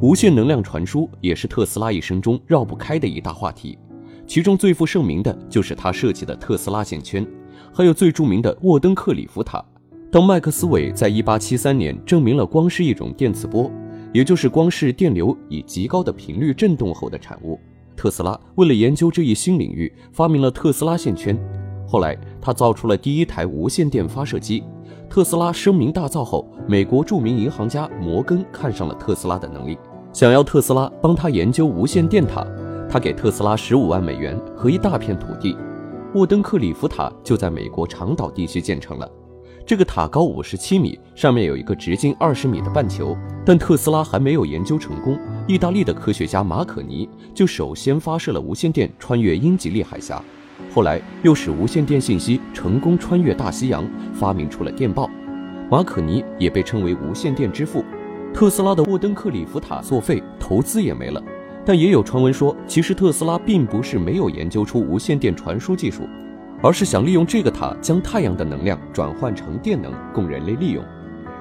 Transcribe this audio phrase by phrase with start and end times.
[0.00, 3.76] 无线能量传输也是特斯拉一生中绕不开的一大话题，
[4.28, 7.26] 其中最负盛名的就是他设计的特斯拉线圈，
[7.72, 9.64] 还有最著名的沃登克里夫塔。
[10.08, 13.68] 当麦克斯韦在1873年证明了光是一种电磁波，
[14.12, 17.58] 也就是光是电流以极高的频率振动后的产物，
[17.96, 21.36] 特斯拉为了研究这一新领域，发明了特斯拉线圈。
[21.88, 24.62] 后来，他造出了第一台无线电发射机。
[25.10, 29.78] 特斯拉声名大噪后，美国著名银行家摩根看上了特斯拉的能力，
[30.18, 32.44] 想要特斯拉帮他研究无线电塔。
[32.90, 35.56] 他给特斯拉十五万美元和一大片土地，
[36.14, 39.08] 沃登克里夫塔就在美国长岛地区建成了。
[39.64, 43.16] 这个塔高五十七米，上面有一个直径二十米的半球。
[43.46, 50.20] 但特斯拉还没有研究成功，意大利的科学家马可尼就首先发射了无线电穿越英吉利海峡。
[50.74, 55.08] 后来又使无线电信息成功穿越大西洋，发明出了电报。
[55.70, 57.84] 马可尼也被称为无线电之父。
[58.34, 61.22] 特斯拉的沃登克里夫塔作废，投资也没了。
[61.64, 66.08] 但也有传闻说，其实特斯拉并不是没有研究出无线电传输技术，
[66.62, 70.84] 而是想利用这个塔将太阳的能量转换成电能供人类利用。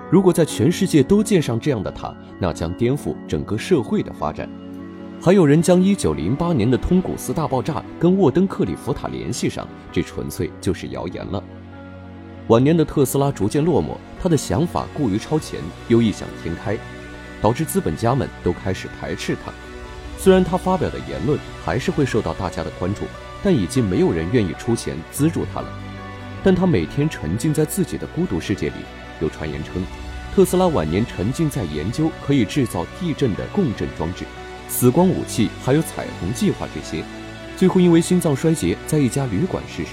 [0.10, 4.50] 如果在全世界都建上这样的塔，那将颠覆整个社会的发展。
[5.22, 11.44] 还有人将1908年的通古斯大爆炸跟沃登克里夫塔联系上，这纯粹就是谣言了。
[12.48, 16.78] 晚年的特斯拉逐渐落寞，他的想法过于超前，又异想天开，
[17.42, 19.54] 导致资本家们都开始排斥他。
[20.18, 23.06] 虽然他发表的言论还是会受到大家的关注，
[23.42, 25.70] 但已经没有人愿意出钱资助他了。
[26.44, 28.76] 但他每天沉浸在自己的孤独世界里。
[29.22, 29.82] 有传言称，
[30.36, 34.26] 特斯拉晚年沉浸在研究可以制造地震的共振装置。
[34.68, 37.02] 死光武器，还有彩虹计划这些，
[37.56, 39.92] 最后因为心脏衰竭，在一家旅馆逝世。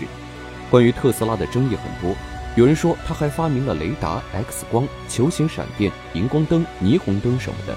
[0.72, 2.16] 关于特斯拉的争议很多，
[2.56, 7.76] 有人说他还发明了雷达、X 光、球形闪电、荧光灯、霓虹灯什么的。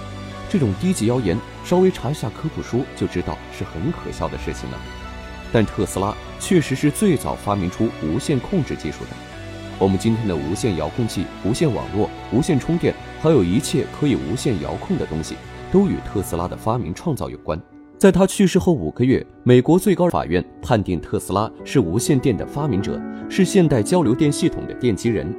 [0.49, 4.77] 这种低级谣言，稍微查一下科普书就知道是很可笑的事情了。
[5.51, 9.09] 但特斯拉确实是最早发明出无线控制技术的。
[9.79, 15.35] 我们今天的无线遥控器、无线网络、无线充电，还有一切可以无线遥控的东西。
[15.69, 17.59] 都与特斯拉的发明创造有关。
[17.97, 25.33] 在他去世后五个月，美国最高法院判定特斯拉是无线电的发明者，是现代交流电系统的奠基人。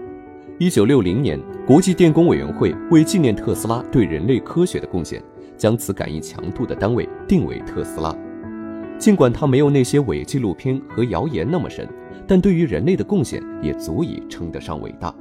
[0.59, 5.23] 一九六零年，国际电工委员会为纪念特斯拉对人类科学的贡献，
[5.57, 8.13] 将此感应强度的单位定为特斯拉。
[8.99, 11.89] 尽管他没有那些伪纪录片和谣言那么神，
[12.27, 15.15] 但对于人类的贡献也足以称得上伟大。